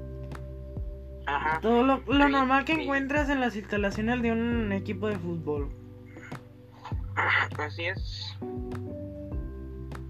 Ajá. 1.26 1.58
todo 1.60 1.82
lo, 1.82 1.96
lo 2.06 2.26
Sí, 2.26 2.32
normal 2.32 2.64
que 2.64 2.76
sí. 2.76 2.82
encuentras 2.82 3.28
en 3.28 3.40
las 3.40 3.56
instalaciones 3.56 4.22
de 4.22 4.32
un 4.32 4.72
equipo 4.72 5.08
de 5.08 5.18
fútbol. 5.18 5.68
Así 7.58 7.86
es. 7.86 8.36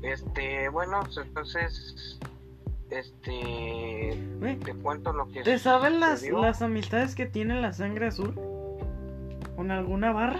Este, 0.02 0.68
bueno, 0.68 1.00
pues 1.02 1.16
entonces, 1.26 2.20
este, 2.90 4.16
Güey, 4.38 4.56
te 4.58 4.74
cuento 4.74 5.12
lo 5.12 5.26
que 5.28 5.42
¿Te 5.42 5.58
saben 5.58 5.98
las, 5.98 6.22
las 6.22 6.62
amistades 6.62 7.14
que 7.14 7.26
tiene 7.26 7.60
la 7.60 7.72
sangre 7.72 8.08
azul? 8.08 8.34
¿Con 9.58 9.72
alguna 9.72 10.12
barra? 10.12 10.38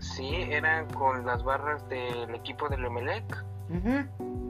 Sí, 0.00 0.28
eran 0.50 0.92
con 0.92 1.24
las 1.24 1.44
barras 1.44 1.88
del 1.88 2.34
equipo 2.34 2.68
del 2.68 2.84
Emelec, 2.84 3.44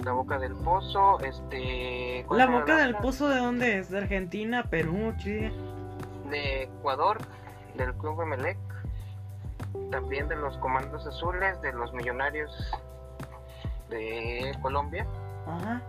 la 0.02 0.12
Boca 0.12 0.38
del 0.38 0.54
Pozo, 0.54 1.20
este... 1.20 2.24
¿cuál 2.26 2.38
¿La 2.38 2.46
boca 2.46 2.78
del 2.78 2.96
pozo 2.96 3.28
de 3.28 3.36
dónde 3.36 3.76
es? 3.76 3.90
¿De 3.90 3.98
Argentina, 3.98 4.64
Perú, 4.70 5.12
Chile? 5.18 5.52
De 6.30 6.62
Ecuador, 6.62 7.18
del 7.74 7.92
Club 7.96 8.22
Emelec, 8.22 8.56
también 9.90 10.28
de 10.28 10.36
los 10.36 10.56
Comandos 10.56 11.06
Azules, 11.06 11.60
de 11.60 11.74
los 11.74 11.92
Millonarios 11.92 12.50
de 13.90 14.56
Colombia, 14.62 15.06
Ajá. 15.46 15.82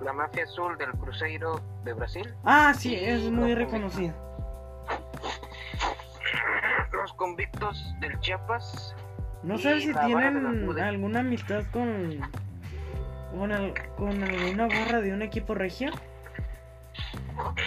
la 0.00 0.12
Mafia 0.12 0.42
Azul 0.42 0.76
del 0.76 0.90
Cruzeiro 0.90 1.60
de 1.84 1.92
Brasil, 1.92 2.34
Ah, 2.42 2.74
sí, 2.76 2.96
es 2.96 3.30
muy 3.30 3.54
los 3.54 3.94
convictos 7.24 7.94
del 8.00 8.18
Chiapas, 8.20 8.96
No 9.42 9.58
sé 9.58 9.78
si 9.82 9.92
tienen 9.92 10.46
alguna 10.80 11.20
amistad 11.20 11.64
con 11.70 12.18
con, 13.30 13.52
al- 13.52 13.74
con 13.96 14.22
alguna 14.24 14.66
barra 14.66 15.00
de 15.02 15.12
un 15.12 15.20
equipo 15.20 15.54
regio 15.54 15.90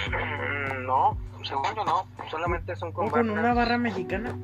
Mm, 0.09 0.85
No, 0.87 1.17
según 1.43 1.65
yo 1.75 1.85
no, 1.85 2.05
solamente 2.31 2.75
son 2.75 2.91
con 2.91 3.07
o 3.07 3.11
con 3.11 3.29
una 3.29 3.53
barra 3.53 3.77
mexicana. 3.77 4.35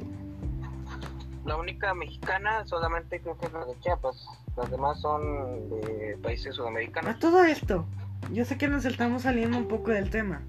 La 1.45 1.55
única 1.57 1.93
mexicana 1.95 2.65
solamente 2.65 3.19
creo 3.19 3.35
que 3.37 3.47
es 3.47 3.53
la 3.53 3.65
de 3.65 3.77
Chiapas, 3.79 4.15
las 4.55 4.69
demás 4.69 5.01
son 5.01 5.69
de 5.69 6.17
países 6.21 6.53
A 6.53 6.53
sudamericanos. 6.53 7.17
todo 7.19 7.43
esto, 7.43 7.85
yo 8.31 8.45
sé 8.45 8.57
que 8.59 8.67
nos 8.67 8.85
estamos 8.85 9.23
saliendo 9.23 9.57
un 9.57 9.67
poco 9.67 9.89
del 9.91 10.09
tema. 10.11 10.41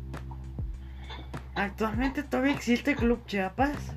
¿Actualmente 1.54 2.22
todavía 2.22 2.52
existe 2.54 2.94
Club 2.94 3.24
Chiapas? 3.26 3.94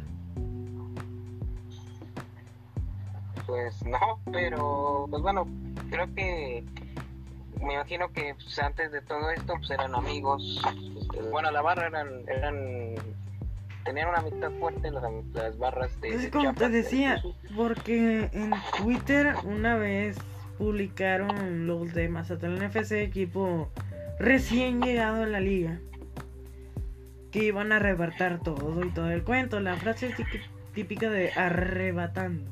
Pues 3.54 3.86
no, 3.86 4.20
pero 4.32 5.06
pues 5.12 5.22
bueno, 5.22 5.48
creo 5.92 6.12
que 6.16 6.64
me 7.62 7.76
imagino 7.76 8.12
que 8.12 8.34
pues, 8.34 8.58
antes 8.58 8.92
de 8.92 9.00
todo 9.04 9.30
esto 9.30 9.54
pues 9.60 9.70
eran 9.70 9.94
amigos. 9.94 10.60
este, 11.00 11.22
bueno, 11.30 11.52
la 11.52 11.62
barra 11.62 11.86
eran 11.86 12.28
eran 12.28 12.96
tenían 13.86 14.10
una 14.10 14.18
amistad 14.18 14.50
fuerte 14.60 14.90
las, 14.90 15.04
las 15.34 15.58
barras 15.60 16.02
de. 16.02 16.10
Es 16.10 16.22
de 16.24 16.32
como 16.32 16.56
te 16.56 16.68
decía, 16.70 17.22
Cruz 17.22 17.36
porque 17.56 18.28
en 18.34 18.54
Twitter 18.76 19.36
una 19.44 19.76
vez 19.76 20.18
publicaron 20.58 21.68
los 21.68 21.94
de 21.94 22.10
Mazatlán 22.10 22.64
FC, 22.64 23.04
equipo 23.04 23.70
recién 24.18 24.82
llegado 24.82 25.22
a 25.22 25.28
la 25.28 25.40
liga, 25.40 25.80
que 27.30 27.44
iban 27.44 27.72
a 27.72 27.76
arrebatar 27.76 28.40
todo 28.40 28.84
y 28.84 28.90
todo 28.90 29.12
el 29.12 29.24
cuento. 29.24 29.60
La 29.60 29.76
frase 29.76 30.12
típica 30.74 31.12
de 31.12 31.32
arrebatando. 31.34 32.52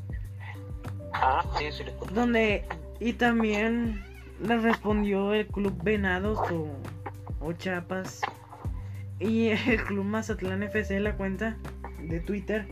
Ah, 1.21 1.45
sí, 1.57 1.71
sí, 1.71 1.83
recuerdo. 1.83 2.13
Donde, 2.13 2.65
y 2.99 3.13
también 3.13 4.03
le 4.41 4.57
respondió 4.57 5.33
el 5.33 5.47
club 5.47 5.73
Venados 5.83 6.39
o, 6.51 6.67
o 7.39 7.53
Chiapas. 7.53 8.21
Y 9.19 9.49
el 9.49 9.83
club 9.85 10.03
Mazatlán 10.03 10.63
FC, 10.63 10.99
la 10.99 11.15
cuenta 11.15 11.57
de 11.99 12.19
Twitter, 12.19 12.67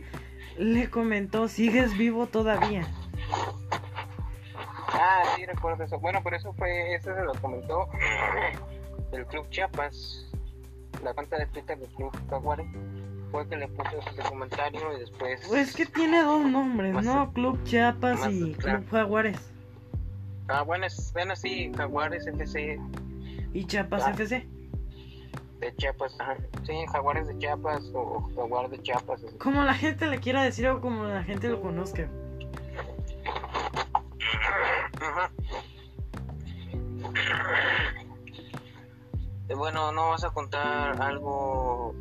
le 0.58 0.90
comentó, 0.90 1.48
sigues 1.48 1.96
vivo 1.96 2.26
todavía. 2.26 2.86
Ah, 4.92 5.22
sí, 5.36 5.46
recuerdo 5.46 5.84
eso. 5.84 5.98
Bueno, 5.98 6.20
pero 6.22 6.36
eso 6.36 6.52
fue, 6.54 6.94
eso 6.94 7.14
se 7.14 7.22
lo 7.22 7.32
comentó 7.34 7.88
el 9.12 9.26
Club 9.26 9.48
Chiapas, 9.50 10.26
la 11.02 11.14
cuenta 11.14 11.38
de 11.38 11.46
Twitter 11.46 11.78
del 11.78 11.88
Club 11.90 12.12
Jaguares, 12.28 12.66
fue 13.30 13.48
que 13.48 13.56
le 13.56 13.68
puso 13.68 13.98
ese 14.10 14.22
comentario 14.28 14.80
y 14.96 15.00
después... 15.00 15.40
Pues 15.48 15.74
que 15.74 15.86
tiene 15.86 16.22
dos 16.22 16.44
nombres, 16.44 17.04
¿no? 17.04 17.32
Club 17.32 17.62
Chiapas 17.64 18.28
y. 18.30 18.52
Club 18.54 18.84
Jaguares. 18.90 19.52
Ah, 20.48 20.62
bueno, 20.62 20.86
es, 20.86 21.12
bueno, 21.12 21.36
sí, 21.36 21.70
Jaguares 21.76 22.26
FC 22.26 22.80
Y 23.52 23.64
Chiapas 23.66 24.02
Ah. 24.06 24.10
FC. 24.10 24.46
de 25.60 25.76
Chiapas, 25.76 26.16
ajá. 26.18 26.36
Sí, 26.64 26.72
Jaguares 26.90 27.28
de 27.28 27.38
Chiapas 27.38 27.90
o 27.94 28.28
Jaguar 28.34 28.68
de 28.70 28.80
Chiapas. 28.82 29.22
así. 29.22 29.36
Como 29.38 29.62
la 29.62 29.74
gente 29.74 30.06
le 30.06 30.18
quiera 30.18 30.42
decir 30.42 30.66
o 30.68 30.80
como 30.80 31.04
la 31.04 31.22
gente 31.22 31.48
lo 31.48 31.60
conozca. 31.60 32.08
Ajá. 35.00 35.30
Eh, 39.48 39.54
Bueno, 39.54 39.92
¿no 39.92 40.10
vas 40.10 40.24
a 40.24 40.30
contar 40.30 41.00
algo 41.02 41.94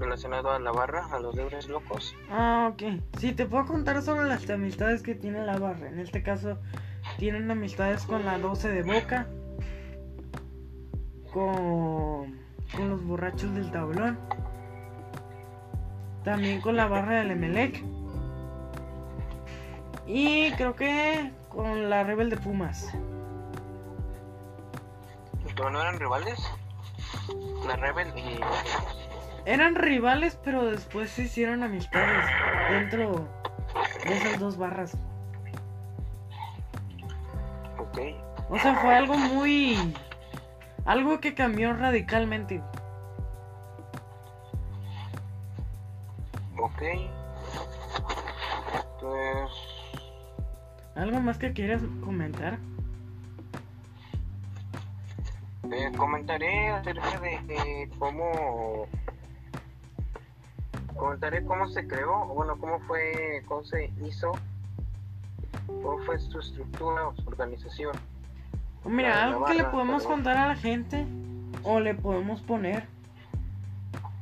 relacionado 0.00 0.50
a 0.50 0.58
la 0.58 0.72
barra, 0.72 1.06
a 1.12 1.20
los 1.20 1.34
libres 1.36 1.68
locos? 1.68 2.14
Ah, 2.30 2.70
ok. 2.72 3.00
Sí, 3.18 3.32
te 3.32 3.46
puedo 3.46 3.66
contar 3.66 4.02
sobre 4.02 4.26
las 4.26 4.48
amistades 4.50 5.02
que 5.02 5.14
tiene 5.14 5.44
la 5.44 5.58
barra. 5.58 5.88
En 5.88 6.00
este 6.00 6.22
caso, 6.22 6.58
tienen 7.18 7.50
amistades 7.50 8.04
con 8.04 8.24
la 8.24 8.38
12 8.38 8.70
de 8.70 8.82
Boca, 8.82 9.26
con, 11.32 12.40
con 12.74 12.88
los 12.88 13.04
borrachos 13.04 13.54
del 13.54 13.70
tablón, 13.70 14.18
también 16.24 16.60
con 16.60 16.76
la 16.76 16.86
barra 16.86 17.20
del 17.20 17.32
Emelec, 17.32 17.84
y 20.06 20.50
creo 20.52 20.74
que 20.74 21.30
con 21.48 21.88
la 21.88 22.02
Rebel 22.04 22.30
de 22.30 22.36
Pumas. 22.36 22.92
¿Pero 25.56 25.70
no 25.70 25.80
eran 25.80 25.98
rivales? 25.98 26.40
La 27.66 27.76
Rebel 27.76 28.08
y... 28.16 28.40
Eran 29.44 29.74
rivales, 29.74 30.38
pero 30.44 30.64
después 30.64 31.10
se 31.10 31.22
hicieron 31.22 31.62
amistades 31.62 32.24
dentro 32.70 33.28
de 34.04 34.16
esas 34.16 34.38
dos 34.38 34.56
barras. 34.56 34.96
Ok. 37.78 37.98
O 38.48 38.58
sea, 38.58 38.74
fue 38.76 38.94
algo 38.94 39.16
muy... 39.16 39.94
Algo 40.84 41.20
que 41.20 41.34
cambió 41.34 41.72
radicalmente. 41.72 42.62
Ok. 46.58 46.82
Pues... 49.00 49.50
¿Algo 50.96 51.20
más 51.20 51.38
que 51.38 51.52
quieras 51.52 51.82
comentar? 52.04 52.58
eh, 55.72 55.92
comentaré 55.96 56.68
acerca 56.70 57.20
de, 57.20 57.38
de 57.46 57.90
cómo... 57.98 58.86
Comentaré 61.00 61.42
cómo 61.46 61.66
se 61.66 61.86
creó, 61.86 62.26
bueno, 62.26 62.58
cómo 62.58 62.78
fue, 62.80 63.42
cómo 63.48 63.64
se 63.64 63.90
hizo, 64.04 64.32
cómo 65.66 65.96
fue 66.04 66.18
su 66.18 66.38
estructura 66.38 67.08
o 67.08 67.16
su 67.16 67.26
organización. 67.26 67.96
Mira, 68.84 69.24
algo 69.24 69.46
que 69.46 69.54
le 69.54 69.64
podemos 69.64 70.04
contar 70.04 70.36
a 70.36 70.48
la 70.48 70.56
gente 70.56 71.06
o 71.62 71.80
le 71.80 71.94
podemos 71.94 72.42
poner 72.42 72.84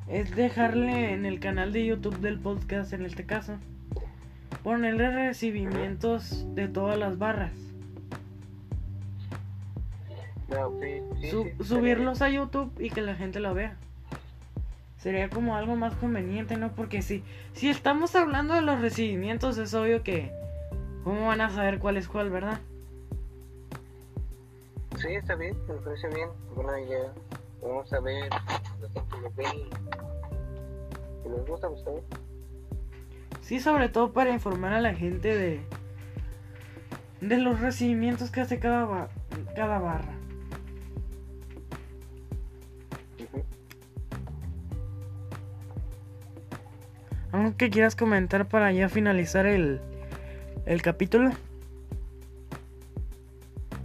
es 0.06 0.36
dejarle 0.36 1.14
en 1.14 1.26
el 1.26 1.40
canal 1.40 1.72
de 1.72 1.84
YouTube 1.84 2.18
del 2.20 2.38
podcast, 2.38 2.92
en 2.92 3.04
este 3.06 3.26
caso, 3.26 3.56
ponerle 4.62 5.10
recibimientos 5.10 6.46
de 6.54 6.68
todas 6.68 6.96
las 6.96 7.18
barras. 7.18 7.54
Ah, 10.52 10.68
sí, 10.80 11.28
sí, 11.28 11.64
subirlos 11.64 12.22
a 12.22 12.28
YouTube 12.30 12.72
y 12.78 12.90
que 12.90 13.00
la 13.00 13.16
gente 13.16 13.40
lo 13.40 13.52
vea. 13.52 13.76
Sería 14.98 15.30
como 15.30 15.56
algo 15.56 15.76
más 15.76 15.94
conveniente, 15.94 16.56
¿no? 16.56 16.72
Porque 16.72 17.02
si, 17.02 17.22
si 17.52 17.70
estamos 17.70 18.16
hablando 18.16 18.54
de 18.54 18.62
los 18.62 18.80
recibimientos, 18.80 19.56
es 19.58 19.72
obvio 19.74 20.02
que... 20.02 20.32
¿Cómo 21.04 21.28
van 21.28 21.40
a 21.40 21.50
saber 21.50 21.78
cuál 21.78 21.96
es 21.96 22.08
cuál, 22.08 22.28
verdad? 22.28 22.60
Sí, 24.98 25.08
está 25.14 25.36
bien, 25.36 25.56
me 25.68 25.74
parece 25.76 26.08
bien, 26.08 26.28
buena 26.54 26.80
idea. 26.80 27.12
Vamos 27.62 27.92
a 27.92 28.00
ver, 28.00 28.28
la 28.28 28.88
gente 28.88 29.16
lo 29.22 29.30
ve 29.32 29.44
y 29.44 29.70
si 31.22 31.28
les 31.28 31.46
gusta, 31.46 31.68
pues 31.68 31.84
bien. 31.84 32.02
Sí, 33.40 33.60
sobre 33.60 33.88
todo 33.88 34.12
para 34.12 34.30
informar 34.30 34.72
a 34.72 34.80
la 34.80 34.94
gente 34.94 35.34
de... 35.34 35.60
De 37.20 37.38
los 37.38 37.60
recibimientos 37.60 38.30
que 38.30 38.40
hace 38.40 38.58
cada, 38.58 39.08
cada 39.54 39.78
barra. 39.78 40.17
¿Algo 47.48 47.56
que 47.56 47.70
quieras 47.70 47.96
comentar 47.96 48.46
para 48.46 48.70
ya 48.72 48.90
finalizar 48.90 49.46
el, 49.46 49.80
el 50.66 50.82
capítulo? 50.82 51.30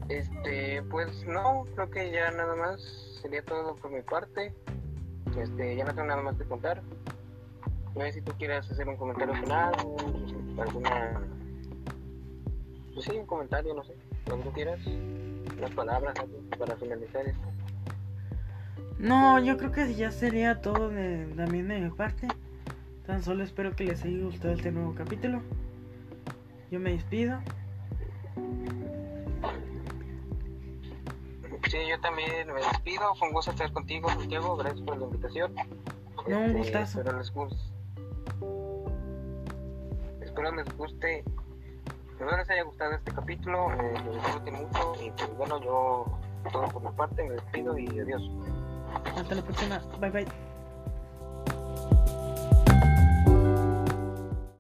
Este, 0.09 0.83
pues 0.91 1.25
no, 1.25 1.65
creo 1.73 1.89
que 1.89 2.11
ya 2.11 2.29
nada 2.31 2.57
más 2.57 2.81
sería 3.21 3.41
todo 3.41 3.73
por 3.77 3.89
mi 3.89 4.01
parte. 4.01 4.53
Este, 5.39 5.77
ya 5.77 5.85
no 5.85 5.95
tengo 5.95 6.07
nada 6.07 6.21
más 6.21 6.35
que 6.35 6.43
contar. 6.43 6.81
No 7.95 8.01
sé 8.01 8.11
si 8.11 8.21
tú 8.21 8.33
quieras 8.33 8.69
hacer 8.69 8.85
un 8.85 8.97
comentario 8.97 9.33
final, 9.35 9.73
alguna. 10.59 11.21
Pues 12.93 13.05
sí, 13.05 13.11
un 13.17 13.25
comentario, 13.25 13.73
no 13.73 13.85
sé, 13.85 13.95
lo 14.27 14.39
que 14.39 14.43
tú 14.43 14.51
quieras. 14.51 14.85
Unas 14.85 15.71
palabras 15.71 16.15
para 16.59 16.75
finalizar 16.75 17.25
esto. 17.25 17.47
No, 18.99 19.39
yo 19.39 19.57
creo 19.57 19.71
que 19.71 19.95
ya 19.95 20.11
sería 20.11 20.59
todo 20.59 20.89
de, 20.89 21.31
también 21.37 21.69
de 21.69 21.79
mi 21.79 21.89
parte. 21.91 22.27
Tan 23.05 23.21
solo 23.21 23.43
espero 23.43 23.75
que 23.75 23.83
les 23.83 24.03
haya 24.03 24.23
gustado 24.23 24.53
este 24.53 24.71
nuevo 24.71 24.95
capítulo. 24.95 25.41
Yo 26.71 26.79
me 26.79 26.91
despido. 26.91 27.39
Sí, 31.69 31.77
yo 31.89 31.99
también 32.01 32.47
me 32.47 32.61
despido. 32.61 33.13
Fue 33.15 33.27
un 33.27 33.33
gusto 33.33 33.51
estar 33.51 33.71
contigo, 33.73 34.09
Santiago. 34.09 34.55
Gracias 34.55 34.81
por 34.81 34.97
la 34.97 35.05
invitación. 35.05 35.53
No, 36.27 36.39
un 36.39 36.53
gustazo. 36.53 36.99
Espero 36.99 37.17
les 37.17 37.31
guste. 37.33 37.57
Espero 40.21 40.55
les 40.55 40.77
guste. 40.77 41.23
Espero 42.11 42.37
les 42.37 42.49
haya 42.49 42.63
gustado 42.63 42.93
este 42.93 43.11
capítulo. 43.11 43.71
Eh, 43.73 43.93
lo 44.05 44.13
disfruten 44.13 44.53
mucho. 44.53 44.95
Y 45.03 45.11
pues 45.11 45.37
bueno, 45.37 45.61
yo 45.61 46.05
todo 46.51 46.67
por 46.69 46.83
mi 46.83 46.95
parte 46.95 47.23
me 47.23 47.31
despido 47.31 47.77
y 47.77 47.87
adiós. 47.99 48.23
Hasta 49.17 49.35
la 49.35 49.41
próxima. 49.41 49.79
Bye 49.99 50.09
bye. 50.09 50.42